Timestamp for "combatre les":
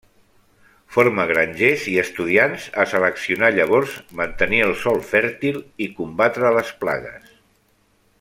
6.01-6.73